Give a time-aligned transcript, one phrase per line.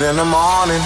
[0.00, 0.80] in the morning.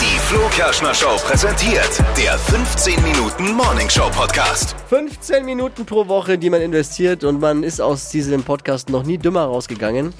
[0.00, 4.74] Die Flo Kerschner Show präsentiert der 15 Minuten Morning Show Podcast.
[4.88, 9.18] 15 Minuten pro Woche, die man investiert und man ist aus diesem Podcast noch nie
[9.18, 10.14] dümmer rausgegangen,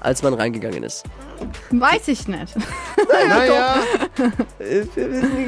[0.00, 1.04] als man reingegangen ist.
[1.70, 2.54] Weiß ich nicht.
[3.28, 3.76] Naja,
[4.58, 4.84] Äh,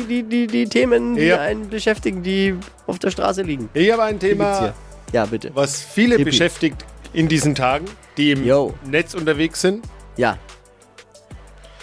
[0.08, 1.40] Die, die, die Themen, die Ja.
[1.40, 2.54] einen beschäftigen, die
[2.86, 3.68] auf der Straße liegen.
[3.74, 4.74] ich habe ein Die gibt's Thema, hier.
[5.12, 5.50] Ja, bitte.
[5.54, 6.24] was viele Hippie.
[6.30, 7.86] beschäftigt in diesen Tagen,
[8.16, 8.74] die im Yo.
[8.84, 9.84] Netz unterwegs sind.
[10.16, 10.36] Ja,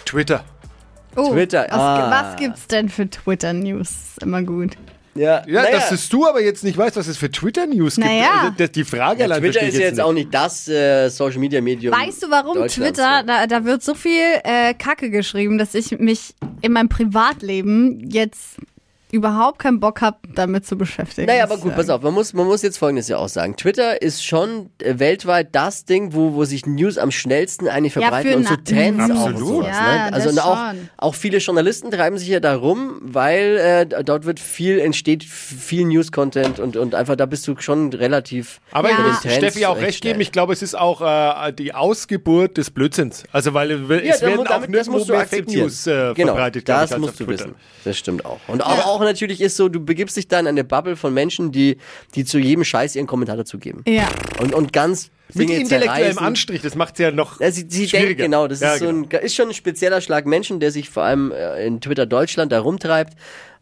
[0.04, 0.44] Twitter.
[1.16, 2.10] Oh, Twitter, Was, ah.
[2.10, 4.16] was gibt's denn für Twitter-News?
[4.20, 4.72] Immer gut.
[5.14, 5.76] ja, Ja, naja.
[5.76, 8.08] dass es du aber jetzt nicht weißt, was es für Twitter-News gibt.
[8.08, 8.30] Naja.
[8.42, 10.00] Also, das- die Frage ja, allein Twitter ist jetzt nicht.
[10.04, 11.94] auch nicht das äh, Social Media Medium.
[11.94, 16.34] Weißt du, warum Twitter, da, da wird so viel äh, Kacke geschrieben, dass ich mich
[16.62, 18.56] in meinem Privatleben jetzt
[19.14, 21.26] überhaupt keinen Bock habe, damit zu beschäftigen.
[21.26, 21.76] Naja, aber gut, sagen.
[21.76, 23.56] pass auf, man muss, man muss jetzt Folgendes ja auch sagen.
[23.56, 28.02] Twitter ist schon äh, weltweit das Ding, wo, wo sich News am schnellsten eigentlich Ja,
[28.02, 29.38] verbreiten für und so Trends auch und Absolut.
[29.48, 29.68] sowas.
[29.68, 30.12] Ja, ne?
[30.12, 30.88] Also auch, schon.
[30.98, 35.84] auch viele Journalisten treiben sich ja da rum, weil äh, dort wird viel, entsteht viel
[35.86, 38.96] News-Content und, und einfach da bist du schon relativ Aber Ja.
[38.98, 42.70] ich muss Steffi auch recht geben, ich glaube, es ist auch äh, die Ausgeburt des
[42.70, 43.22] Blödsinns.
[43.32, 45.48] Also, weil es Ja, werden auch damit- das nirgendwo mehr Fake.
[45.48, 47.44] News äh, genau, verbreitet, glaube das ich, als musst auf du Twitter.
[47.44, 47.54] wissen.
[47.84, 48.40] Das stimmt auch.
[48.48, 51.52] Und aber auch natürlich ist so, du begibst dich dann in eine Bubble von Menschen,
[51.52, 51.76] die,
[52.14, 53.82] die zu jedem Scheiß ihren Kommentar dazu geben.
[53.86, 54.08] Ja.
[54.40, 56.18] Und, und ganz Mit Dinge intellektuellem zerreißen.
[56.26, 58.08] Anstrich, das macht es ja noch Ja, sie, sie schwieriger.
[58.08, 60.90] denkt, genau, das Ja, ist, so ein, ist schon ein spezieller Schlag Menschen, der sich
[60.90, 63.14] vor allem äh, in Twitter Deutschland da rumtreibt.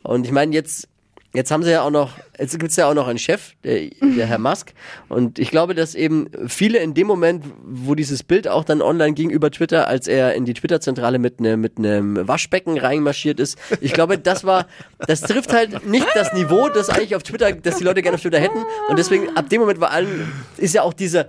[0.03, 0.89] Und ich meine, jetzt,
[1.35, 4.27] jetzt haben sie ja auch noch, jetzt gibt's ja auch noch einen Chef, der, der
[4.27, 4.73] Herr Musk.
[5.09, 9.15] Und ich glaube, dass eben viele in dem Moment, wo dieses Bild auch dann online
[9.15, 13.59] ging über Twitter, als er in die Twitter-Zentrale mit einem mit einem Waschbecken reinmarschiert ist,
[13.81, 14.67] ich glaube, das war,
[14.99, 18.23] das trifft halt nicht das Niveau, das eigentlich auf Twitter, das die Leute gerne auf
[18.23, 18.59] Twitter hätten.
[18.89, 21.29] Und deswegen, ab dem Moment war allen, ist ja auch dieser,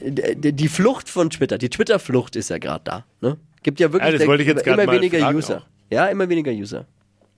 [0.00, 3.04] die Flucht von Twitter, die Twitter-Flucht ist ja gerade da.
[3.20, 3.36] Ne?
[3.62, 5.58] Gibt ja wirklich Ja, jetzt immer weniger User.
[5.58, 5.66] auch.
[5.90, 6.86] Ja, immer weniger User.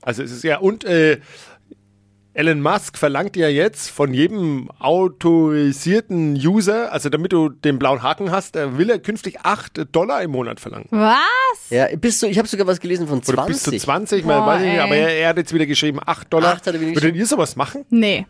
[0.02, 1.18] Also es ist ja, und äh,
[2.34, 8.32] Elon Musk verlangt ja jetzt von jedem autorisierten User, also damit du den blauen Haken
[8.32, 10.88] hast, äh, will er künftig 8 Dollar im Monat verlangen.
[10.90, 11.70] Was?
[11.70, 13.38] Ja, bist du, ich habe sogar was gelesen von 20.
[13.38, 15.66] Oder bis zu 20, man Boah, weiß ich nicht, aber er, er hat jetzt wieder
[15.66, 16.54] geschrieben 8 Dollar.
[16.54, 17.84] Acht hat er wieder Würdet ihr sowas machen?
[17.88, 18.26] Nee.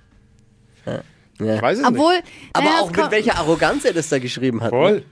[1.38, 2.14] Ich weiß es Obwohl,
[2.52, 4.70] Aber naja, auch mit welcher Arroganz er das da geschrieben hat.
[4.70, 4.96] Voll.
[4.98, 5.02] Ne?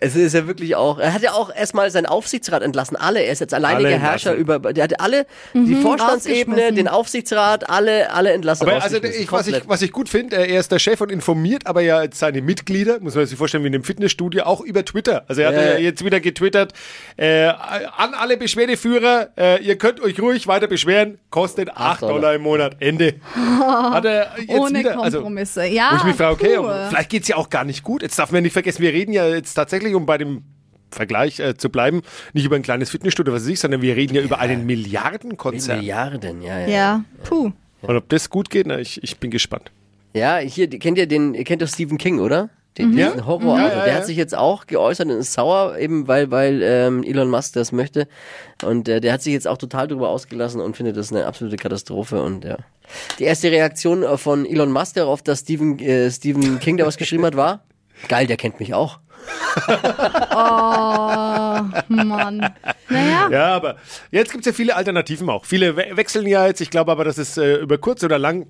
[0.00, 3.32] Es ist ja wirklich auch, er hat ja auch erstmal seinen Aufsichtsrat entlassen, alle, er
[3.32, 8.32] ist jetzt alleiniger Alle Herrscher über, der hat alle, die Vorstandsebene, den Aufsichtsrat, alle, alle
[8.32, 8.68] entlassen.
[8.68, 11.66] Aber also ich, was, ich, was ich gut finde, er ist der Chef und informiert
[11.66, 14.84] aber ja jetzt seine Mitglieder, muss man sich vorstellen, wie in einem Fitnessstudio, auch über
[14.84, 15.24] Twitter.
[15.28, 15.78] Also er hat Ja, ja ja.
[15.78, 16.72] jetzt wieder getwittert,
[17.16, 22.14] äh, an alle Beschwerdeführer, äh, ihr könnt euch ruhig weiter beschweren, kostet 8 Dollar.
[22.14, 23.14] Dollar im Monat, Ende.
[23.60, 25.66] Hat er jetzt ohne wieder, also, Kompromisse.
[25.66, 28.02] ja, Wo ich mich frage, okay, vielleicht geht's ja auch gar nicht gut.
[28.02, 30.42] Jetzt darf man nicht vergessen, wir reden ja jetzt tatsächlich, um bei dem
[30.90, 34.14] Vergleich äh, zu bleiben, nicht über ein kleines Fitnessstudio, was weiß ich, sondern wir reden
[34.14, 35.78] ja über einen Milliardenkonzern.
[35.78, 36.68] Milliarden, ja, ja.
[36.68, 37.52] Ja, puh.
[37.82, 39.70] Und ob das gut geht, na, ich, ich bin gespannt.
[40.12, 42.50] Ja, hier, kennt ihr den, ihr kennt doch Stephen King, oder?
[42.78, 43.08] Den, Ja.
[43.08, 43.58] diesen Horrorautor.
[43.58, 43.94] Ja, ja, der ja.
[43.94, 47.72] hat sich jetzt auch geäußert und ist sauer, eben weil, weil ähm, Elon Musk das
[47.72, 48.06] möchte.
[48.64, 51.56] Und äh, der hat sich jetzt auch total darüber ausgelassen und findet das eine absolute
[51.56, 52.22] Katastrophe.
[52.22, 52.58] Und ja.
[53.18, 56.96] Die erste Reaktion äh, von Elon Musk darauf, dass Stephen, äh, Stephen King da was
[56.96, 57.64] geschrieben hat, war,
[58.08, 59.00] geil, der kennt mich auch.
[60.32, 62.52] Oh, Mann.
[62.88, 63.76] Naja, Ja, aber
[64.10, 65.44] jetzt gibt's ja viele Alternativen auch.
[65.44, 66.60] Viele we wechseln ja jetzt.
[66.60, 68.46] Ich glaube aber, dass es äh, über kurz oder lang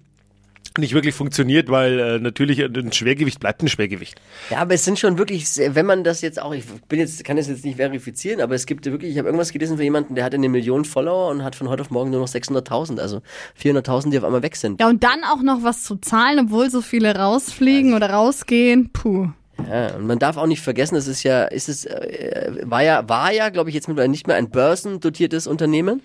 [0.79, 4.21] nicht wirklich funktioniert, weil äh, natürlich ein Schwergewicht bleibt ein Schwergewicht.
[4.51, 7.37] Ja, aber es sind schon wirklich, wenn man das jetzt auch, ich bin jetzt, kann
[7.37, 10.25] das jetzt nicht verifizieren, aber es gibt wirklich, ich habe irgendwas gelesen von jemandem, der
[10.25, 13.21] hatte eine Million Follower und hat von heute auf morgen nur noch 600.000, also
[13.61, 14.81] 400.000, die auf einmal weg sind.
[14.81, 18.91] ja, und dann auch noch was zu zahlen, obwohl so viele rausfliegen oder rausgehen.
[18.93, 19.31] Puh.
[19.71, 23.09] Ja, und man darf auch nicht vergessen, es ist ja, ist es, äh, war ja,
[23.09, 26.03] war ja, glaube ich, jetzt mittlerweile nicht mehr ein börsendotiertes Unternehmen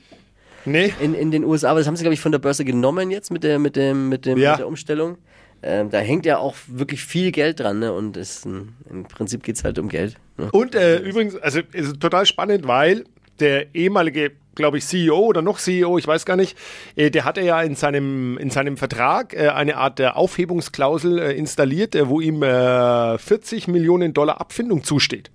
[0.65, 0.93] Nee.
[0.99, 3.31] in, in den USA, aber das haben sie, glaube ich, von der Börse genommen jetzt
[3.31, 4.51] mit der, mit dem, mit dem, Ja.
[4.51, 5.17] mit der Umstellung.
[5.63, 7.91] Ähm, da hängt ja auch wirklich viel Geld dran, ne?
[7.93, 10.15] Und es, ein, im Prinzip geht's halt um Geld.
[10.37, 10.49] Ne?
[10.51, 13.05] Und äh, übrigens, also es ist total spannend, weil
[13.39, 16.57] der ehemalige, glaube ich, CEO oder noch CEO, ich weiß gar nicht,
[16.95, 21.31] äh, der hatte ja in seinem, in seinem Vertrag äh, eine Art der Aufhebungsklausel äh,
[21.33, 25.31] installiert, äh, wo ihm äh, 40 Millionen Dollar Abfindung zusteht.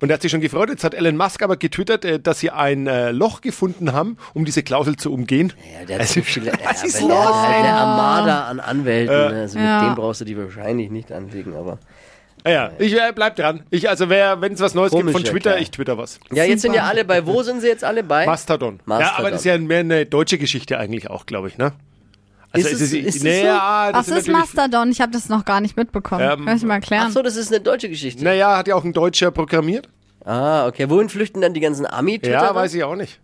[0.00, 0.70] Und er hat sich schon gefreut.
[0.70, 4.44] Jetzt hat Elon Musk aber getwittert, äh, dass sie ein äh, Loch gefunden haben, um
[4.44, 5.52] diese Klausel zu umgehen.
[5.78, 9.14] Ja, der hat Also, so viele, was ja, ist los, eine Armada an Anwälten.
[9.14, 9.40] ne?
[9.42, 9.80] Also Ja.
[9.82, 11.78] mit dem brauchst du die wahrscheinlich nicht anlegen, aber.
[12.48, 13.62] Ja, ja, ich äh, bleib dran.
[13.70, 15.60] Ich, also wer, wenn es was Neues gibt Komisch, von ja, Twitter, klar.
[15.62, 16.18] ich twitter was.
[16.32, 18.26] Ja, jetzt sind ja alle bei, wo sind sie jetzt alle bei?
[18.26, 18.76] Mastodon.
[18.76, 19.16] Ja, Mastodon.
[19.18, 21.72] aber das ist ja mehr eine deutsche Geschichte eigentlich auch, glaube ich, ne?
[22.50, 24.90] Also Ist es- ist es naja, das Was sind ist natürlich- Mastodon?
[24.90, 26.22] Ich habe das noch gar nicht mitbekommen.
[26.22, 27.04] Ähm, Kann ich mal erklären?
[27.08, 28.24] Ach so, das ist eine deutsche Geschichte.
[28.24, 29.88] Naja, hat ja auch ein Deutscher programmiert.
[30.24, 30.88] Ah, okay.
[30.88, 32.32] Wohin flüchten dann die ganzen Ami-Twitter?
[32.32, 33.20] Ja, weiß ich auch nicht.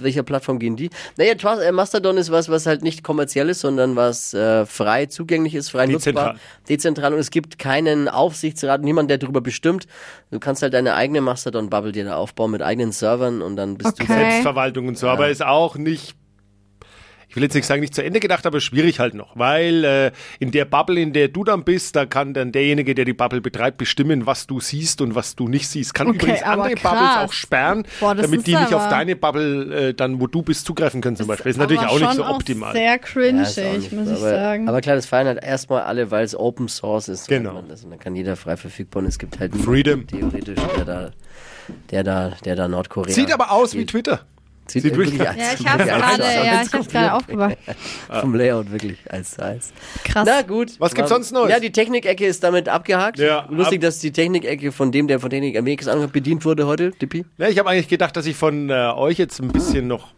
[0.00, 0.90] Welcher Plattform gehen die?
[1.16, 5.54] Naja, äh, Mastodon ist was, was halt nicht kommerziell ist, sondern was äh, frei zugänglich
[5.54, 6.32] ist, frei Dezentral.
[6.34, 9.86] nutzbar, dezentral und es gibt keinen Aufsichtsrat, niemand, der darüber bestimmt.
[10.30, 14.00] Du kannst halt deine eigene Mastodon-Bubble dir da aufbauen mit eigenen Servern und dann bist
[14.00, 14.06] Okay.
[14.06, 16.14] du Selbstverwaltung und so, aber ist auch nicht.
[17.36, 20.10] Ich will jetzt nicht sagen, nicht zu Ende gedacht, aber schwierig halt noch, weil äh,
[20.38, 23.42] in der Bubble, in der du dann bist, da kann dann derjenige, der die Bubble
[23.42, 25.92] betreibt, bestimmen, was du siehst und was du nicht siehst.
[25.92, 26.92] Kann Okay, übrigens andere krass.
[26.94, 30.64] Bubbles auch sperren, Boah, damit die nicht auf deine Bubble, äh, dann wo du bist,
[30.64, 31.50] zugreifen können zum Beispiel.
[31.50, 32.70] Ist natürlich auch nicht so optimal.
[32.70, 34.68] Auch sehr cringe, Ja, muss ich aber, sagen.
[34.70, 37.28] Aber klar, das feiern halt erstmal alle, weil es Open Source ist.
[37.28, 37.50] Genau.
[37.50, 40.06] Und, man das, und dann kann jeder frei verfügbar und es gibt halt Freedom.
[40.06, 41.10] theoretisch, der da,
[41.90, 43.12] der da, der da Nordkorea.
[43.12, 43.90] Sieht aber aus wie spielt.
[43.90, 44.20] Twitter.
[44.68, 47.56] Sieht, sieht wirklich ja, ich als- gerade, ja, ich hab's gerade aufgebracht.
[48.20, 49.72] Vom Layout wirklich als als.
[50.04, 50.26] Krass.
[50.26, 50.72] Na gut.
[50.78, 51.50] Was gibt's War- sonst Neues?
[51.50, 53.18] Ja, die Technikecke ist damit abgehakt.
[53.18, 56.12] Ja, Lustig, ab- dass die Technikecke von dem, der von Technik am wenigsten Ahnung hat,
[56.12, 57.24] bedient wurde heute, Dippi.
[57.38, 60.08] Ja, ich habe eigentlich gedacht, dass ich von äh, euch jetzt ein bisschen noch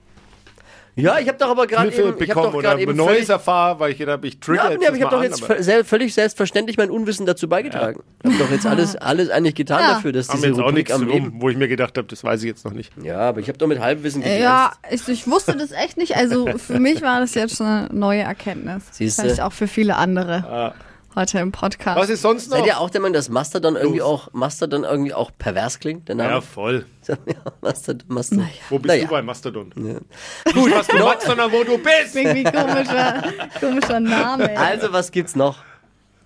[1.01, 3.11] Ja, ich habe doch aber gerade eben, ich hab bekommen doch oder gerade eben Neues
[3.13, 5.31] völlig, erfahre, weil ich gedacht habe, ich trigger ja, nee, aber ich habe doch an,
[5.31, 8.03] jetzt sel- völlig selbstverständlich mein Unwissen dazu beigetragen.
[8.25, 9.95] Ich habe doch jetzt alles, alles eigentlich getan Ja.
[9.95, 11.27] dafür, dass haben diese jetzt auch Rubrik nichts am Leben.
[11.29, 12.93] rum, wo ich mir gedacht habe, das weiß ich jetzt noch nicht.
[13.03, 14.43] Ja, aber ich habe doch mit Halbwissen geglänzt.
[14.43, 16.17] Ja, ich, ich wusste das echt nicht.
[16.17, 18.83] Also für mich war das jetzt eine neue Erkenntnis.
[18.91, 19.23] Siehste?
[19.23, 20.75] Vielleicht auch für viele andere
[21.15, 21.99] heute im Podcast.
[21.99, 22.59] Was ist sonst noch?
[22.59, 26.09] Seid ihr auch der Meinung, dass Mastodon irgendwie auch Mastodon irgendwie auch pervers klingt?
[26.09, 26.31] Der Name?
[26.31, 26.87] ja, voll.
[27.09, 27.17] Ja,
[27.63, 28.47] Mastodon, Mastodon.
[28.69, 29.05] Wo bist Naja.
[29.05, 29.71] du bei Mastodon?
[29.71, 32.15] Gut, was du machst, sondern wo du bist.
[32.15, 33.23] Irgendwie komischer,
[33.61, 34.51] komischer Name.
[34.51, 34.57] ey.
[34.57, 35.59] Also, was gibt's noch?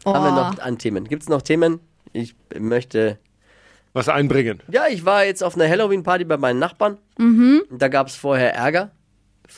[0.05, 0.35] Haben wir Oh.
[0.51, 1.05] noch an Themen?
[1.09, 1.79] Gibt's noch Themen?
[2.13, 3.19] Ich möchte.
[3.95, 4.61] Was einbringen.
[4.69, 6.97] Ja, ich war jetzt auf einer Halloween-Party bei meinen Nachbarn.
[7.19, 7.63] Mhm.
[7.71, 8.91] Da gab's vorher Ärger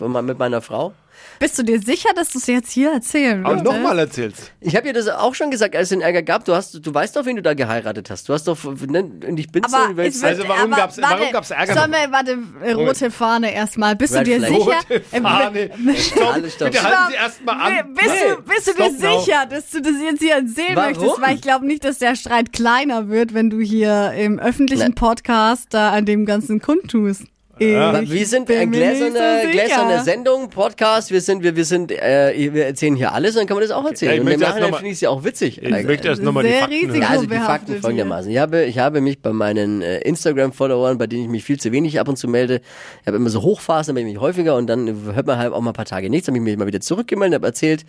[0.01, 0.93] mit meiner Frau.
[1.39, 3.65] Bist du dir sicher, dass du es jetzt hier erzählen Aber willst?
[3.65, 4.51] nochmal erzählst.
[4.61, 6.45] Ich habe ihr das auch schon gesagt, als es den Ärger gab.
[6.45, 8.29] Du hast, du weißt doch, wen du da geheiratet hast.
[8.29, 11.33] Du hast doch, ne, und ich bin's Aber so, es wird, Also warum aber warum
[11.33, 11.75] gab's Ärger?
[11.75, 13.95] Sollen wir, warte, äh, rote Fahne erstmal.
[13.97, 14.49] Bist Red du dir Flag.
[14.51, 14.79] sicher?
[14.91, 15.71] Rote Äh, Fahne.
[15.97, 16.35] Stopp.
[16.35, 16.71] Alles stopp.
[16.73, 17.95] Bitte halten Sie erstmal an.
[17.95, 20.91] Bist, du, bist du dir sicher, dass du das jetzt hier erzählen Warum?
[20.91, 21.21] möchtest?
[21.21, 24.95] Weil ich glaube nicht, dass der Streit kleiner wird, wenn du hier im öffentlichen Ne.
[24.95, 27.23] Podcast da an dem ganzen kundtust.
[27.59, 31.13] Ich wir sind mir nicht so gläserne, Sendung, Podcast.
[31.13, 33.71] Wir sind, wir, wir sind, äh, wir erzählen hier alles und dann kann man das
[33.71, 34.15] auch Ja, erzählen.
[34.15, 35.63] ich und im Nachhinein finde ich es ja auch witzig.
[35.63, 36.95] Ich möchte erst nochmal die Fakten.
[37.01, 38.31] Ja, also die Fakten folgendermaßen.
[38.31, 41.71] Ich habe, ich habe mich bei meinen äh, Instagram-Followern, bei denen ich mich viel zu
[41.71, 42.61] wenig ab und zu melde,
[43.01, 45.53] ich habe immer so Hochphasen, dann bin ich mich häufiger und dann hört man halt
[45.53, 46.27] auch mal ein paar Tage nichts.
[46.27, 47.85] Dann habe ich mich mal wieder zurückgemeldet, habe erzählt,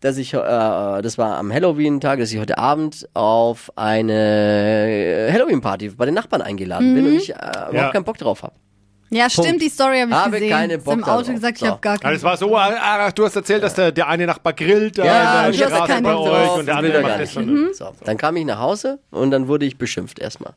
[0.00, 4.12] dass ich, äh, das war am Halloween-Tag, dass ich heute Abend auf eine
[5.28, 7.34] äh, Halloween-Party bei den Nachbarn eingeladen bin und ich äh,
[7.70, 8.54] überhaupt keinen Bock drauf habe.
[9.12, 9.62] Ja, stimmt, Punkt.
[9.62, 10.50] die Story habe ich Habe gesehen.
[10.50, 11.34] keine Bock im Auto darauf.
[11.34, 11.64] gesagt, So.
[11.66, 12.48] ich habe gar Ja, keine das war so,
[13.14, 15.92] du hast erzählt, dass der, der eine Nachbar grillt da Ja, in und der Straße
[15.92, 17.74] keinen bei Bock euch drauf, und der andere er macht das schon.
[17.74, 20.52] So, dann kam ich nach Hause und dann wurde ich beschimpft erstmal.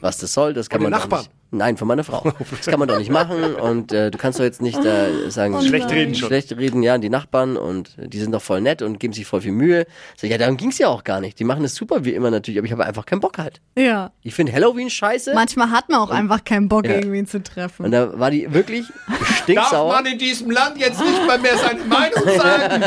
[0.00, 1.22] Was das soll, das kann Von man Nachbarn?
[1.22, 1.30] nicht.
[1.52, 2.32] Nein, von meiner Frau.
[2.50, 5.60] Das kann man doch nicht machen und äh, du kannst doch jetzt nicht äh, sagen,
[5.62, 6.28] Schlecht reden schon.
[6.28, 9.40] Schlecht reden, ja, die Nachbarn und die sind doch voll nett und geben sich voll
[9.40, 9.86] viel Mühe.
[10.16, 11.38] So, ja, darum ging's ja auch gar nicht.
[11.38, 13.60] Die machen es super wie immer natürlich, aber ich habe einfach keinen Bock halt.
[13.78, 14.10] Ja.
[14.22, 15.34] Ich finde Halloween scheiße.
[15.34, 16.94] Manchmal hat man auch einfach keinen Bock, Ja.
[16.94, 17.84] irgendwen zu treffen.
[17.86, 19.92] und da war die wirklich Darf stinksauer.
[19.94, 22.82] man in diesem Land jetzt nicht mal mehr seine Meinung sagen?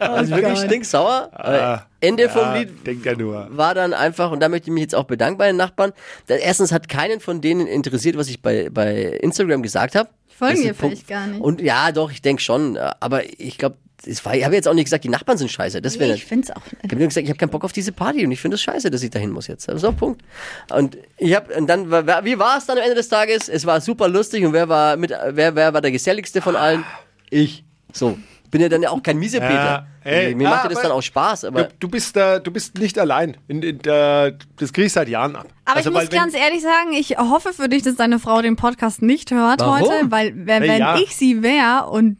[0.00, 0.64] Also wirklich Gott.
[0.66, 1.30] stinksauer.
[1.38, 3.48] Äh, Ende vom Ja, Lied denk ja nur.
[3.50, 5.92] war dann einfach, und da möchte ich mich jetzt auch bedanken bei den Nachbarn.
[6.28, 10.08] denn Erstens hat keinen von denen interessiert, was ich bei, bei Instagram gesagt habe.
[10.28, 10.76] Folgen Punkt.
[10.78, 11.40] vielleicht gar nicht.
[11.40, 12.76] Und ja, doch, ich denke schon.
[12.76, 15.80] Aber ich glaube, ich habe jetzt auch nicht gesagt, die Nachbarn sind scheiße.
[15.80, 17.64] Das wäre Nee, ich finde es auch ich habe nur gesagt, ich habe keinen Bock
[17.64, 19.66] auf diese Party und ich finde es scheiße, dass ich dahin muss jetzt.
[19.66, 20.22] Das ist auch Punkt.
[20.70, 23.48] Und ich habe und dann wie war es dann am Ende des Tages?
[23.48, 26.84] Es war super lustig und wer war mit wer wer war der geselligste von allen?
[27.30, 27.64] Ich.
[27.94, 28.18] So.
[28.50, 29.86] Bin ja dann ja auch kein Miesepeter.
[30.04, 32.16] Ja, ey, Mir macht ah, ja das aber- dann auch Spaß, aber Du, du, bist,
[32.16, 33.36] äh, du bist nicht allein.
[33.48, 35.46] In, in, äh, das krieg ich seit Jahren ab.
[35.64, 38.56] Aber Also, ich muss ganz ehrlich sagen, ich hoffe für dich, dass deine Frau den
[38.56, 39.80] Podcast nicht hört Warum?
[39.80, 40.96] heute, weil wenn, Hey, wenn ja.
[40.98, 42.18] ich sie wäre und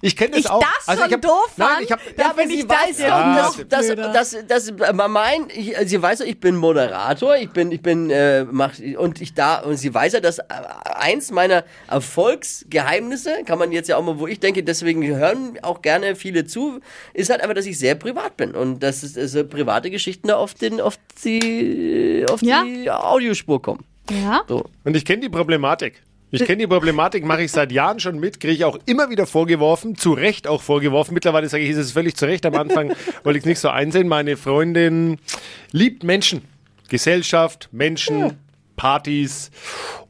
[0.00, 0.60] Ich kenne das ich auch.
[0.60, 3.86] das also schon ich hab, doof Nein, ich hab, dann Ja, sie ich das dass,
[3.86, 4.12] blöder.
[4.12, 8.10] dass, dass, dass mein, ich, sie weiß doch, ich bin Moderator, ich bin, ich bin,
[8.10, 10.44] äh, mach, und ich da, und sie weiß ja, dass äh,
[10.94, 15.82] eins meiner Erfolgsgeheimnisse, kann man jetzt ja auch mal, wo ich denke, deswegen hören auch
[15.82, 16.80] gerne viele zu,
[17.14, 20.36] ist halt einfach, dass ich sehr privat bin und dass es, also private Geschichten da
[20.36, 22.62] auf den, auf die, auf Ja.
[22.64, 23.84] die Audiospur kommen.
[24.10, 24.42] ja?
[24.48, 24.64] So.
[24.84, 26.02] Und ich kenne die Problematik.
[26.30, 29.26] Ich kenne die Problematik, mache ich seit Jahren schon mit, kriege ich auch immer wieder
[29.26, 31.14] vorgeworfen, zu Recht auch vorgeworfen.
[31.14, 32.44] Mittlerweile sage ich, ist es völlig zu Recht.
[32.44, 32.90] Am Anfang
[33.22, 34.08] wollte ich es nicht so einsehen.
[34.08, 35.18] Meine Freundin
[35.72, 36.42] liebt Menschen,
[36.88, 38.36] Gesellschaft, Menschen,
[38.76, 39.50] Partys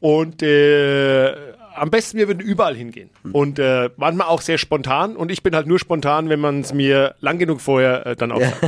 [0.01, 1.48] und äh,
[1.79, 3.09] am besten, wir würden überall hingehen.
[3.31, 5.15] Und äh, manchmal auch sehr spontan.
[5.15, 8.31] Und ich bin halt nur spontan, wenn man es mir lang genug vorher äh, dann
[8.31, 8.61] auch sagt.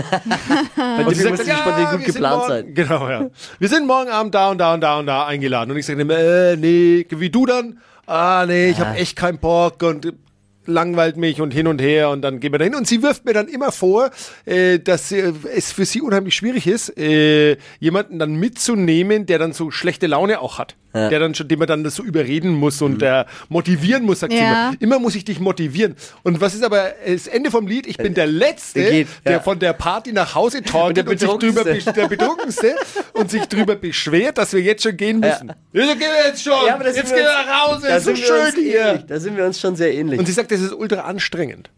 [0.76, 2.74] Bei Und dir muss sagt, die spontan gut wir sind geplant morgen, sein.
[2.74, 3.30] Genau, ja.
[3.60, 5.72] Wir sind morgen Abend da und da und da und da eingeladen.
[5.72, 7.80] Und ich sage immer, äh, nee, wie du dann?
[8.08, 10.14] Ah, nee, ich habe echt keinen Bock und
[10.66, 12.76] langweilt mich und hin und her und dann gehen wir dahin.
[12.76, 14.12] Und sie wirft mir dann immer vor,
[14.46, 19.54] äh, dass äh, es für sie unheimlich schwierig ist, äh, jemanden dann mitzunehmen, der dann
[19.54, 20.76] so schlechte Laune auch hat.
[20.94, 24.34] Der dann schon, den man dann das so überreden muss und äh, motivieren muss, sagt
[24.34, 24.70] sie Ja.
[24.70, 24.78] immer.
[24.80, 25.96] Immer muss ich dich motivieren.
[26.24, 27.88] Und was ist aber das Ende vom Lied?
[27.88, 29.40] Ich bin der Letzte, Geht, der ja.
[29.40, 32.76] von der Party nach Hause torkelt der und, sich drüber, der Betrunkenste
[33.14, 35.54] und sich drüber beschwert, dass wir jetzt schon gehen müssen.
[35.74, 36.54] Ja, so gehen wir jetzt schon.
[36.68, 37.88] Ja, aber das jetzt gehen wir nach Hause.
[37.88, 38.86] Da ist so schön hier.
[38.86, 39.06] ähnlich.
[39.08, 40.20] Da sind wir uns schon sehr ähnlich.
[40.20, 41.70] Und sie sagt, das ist ultra anstrengend.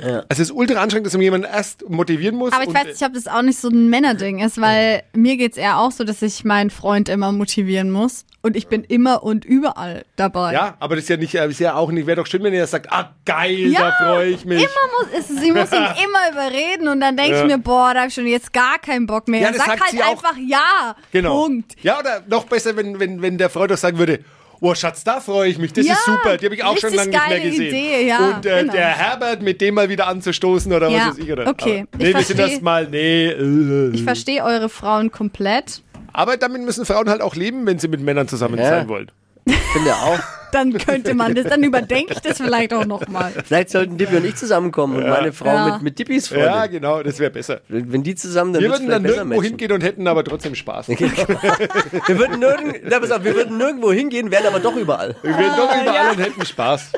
[0.00, 0.24] Ja.
[0.28, 2.52] Es ist ultra anstrengend, dass man jemanden erst motivieren muss.
[2.52, 5.36] Aber ich und, weiß nicht, ob das auch nicht so ein Männerding ist, weil mir
[5.36, 8.24] geht's eher auch so, dass ich meinen Freund immer motivieren muss.
[8.40, 10.52] Und ich bin immer und überall dabei.
[10.52, 12.54] Ja, aber das ist ja nicht, äh, ist ja auch nicht, wäre doch schön, wenn
[12.54, 14.58] er sagt, ah geil, Ja, da freue ich mich.
[14.62, 14.68] Immer
[15.10, 17.40] muss, ist, sie muss ihn immer überreden und dann denke Ja.
[17.42, 19.40] ich mir, boah, da habe ich schon jetzt gar keinen Bock mehr.
[19.40, 20.10] Ja, das Sag sagt halt sie auch.
[20.12, 20.94] einfach ja.
[21.10, 21.42] Genau.
[21.42, 21.74] Punkt.
[21.82, 24.20] Ja, oder noch besser, wenn, wenn, wenn der Freund doch sagen würde,
[24.60, 25.72] Oh Schatz, da freue ich mich.
[25.72, 26.36] Das Ja, ist super.
[26.36, 27.68] Die habe ich auch schon lange nicht mehr geile gesehen.
[27.68, 28.72] Idee, ja, Und äh, genau.
[28.72, 31.30] der Herbert, mit dem mal wieder anzustoßen oder Ja, was weiß ich.
[31.32, 31.46] Oder?
[31.46, 31.86] okay.
[31.92, 33.28] Aber, nee, Ich wir sind erst mal, nee.
[33.28, 35.82] Äh, Ich verstehe eure Frauen komplett.
[36.12, 38.68] aber damit müssen Frauen halt auch leben, wenn sie mit Männern zusammen Ja.
[38.68, 39.10] sein wollen.
[39.44, 40.18] Ich finde auch.
[40.52, 43.32] Dann könnte man das, dann überdenke ich das vielleicht auch nochmal.
[43.44, 45.72] Vielleicht sollten Dippy und ich zusammenkommen und meine Frau Ja.
[45.74, 46.46] mit, mit Dippys Freundin.
[46.46, 47.60] Ja, genau, das wäre besser.
[47.68, 49.42] Wenn die zusammen, dann Wir würden dann nirgendwo matchen.
[49.44, 50.88] hingehen und hätten aber trotzdem Spaß.
[50.88, 50.98] Wir
[52.06, 55.14] Wir würden, nirgend, na, pass auf, wir würden nirgendwo hingehen, wären aber doch überall.
[55.22, 56.92] wären doch überall und hätten Spaß.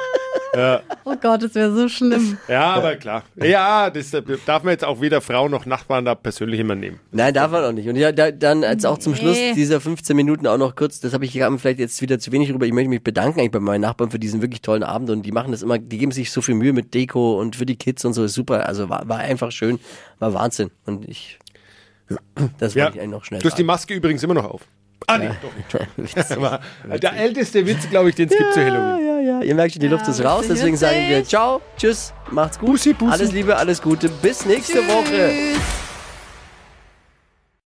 [1.04, 2.36] Oh Gott, das wäre so schlimm.
[2.48, 3.22] Ja, aber klar.
[3.36, 6.98] Ja, das äh, darf man jetzt auch weder Frau noch Nachbarn da persönlich immer nehmen.
[7.12, 7.88] Nein, darf man auch nicht.
[7.88, 9.54] Und ja, da, dann als auch zum Schluss Nee.
[9.54, 12.50] dieser 15 Minuten auch noch kurz, das habe ich haben vielleicht jetzt wieder zu wenig
[12.50, 12.66] drüber.
[12.66, 15.32] Ich möchte mich bedanken eigentlich bei meinen Nachbarn für diesen wirklich tollen Abend und die
[15.32, 18.04] machen das immer, die geben sich so viel Mühe mit Deko und für die Kids
[18.04, 18.66] und so ist super.
[18.66, 19.78] Also war, war einfach schön,
[20.18, 20.70] war Wahnsinn.
[20.84, 21.38] Und ich,
[22.58, 22.84] das Ja.
[22.84, 23.62] wollte ich eigentlich noch schnell Du hast die.
[23.62, 24.62] Maske übrigens immer noch auf.
[25.06, 25.30] Ah, nee,
[25.70, 26.32] doch nicht.
[26.32, 29.06] Aber der älteste Witz, glaube ich, den es gibt zu Halloween.
[29.06, 32.58] Ja, ja, ihr merkt schon, die Luft ist raus, deswegen sagen wir ciao, tschüss, macht's
[32.58, 32.70] gut.
[32.70, 33.12] Bussi, bussi.
[33.12, 35.30] Alles Liebe, alles Gute, bis nächste Woche.
[35.30, 35.89] Tschüss.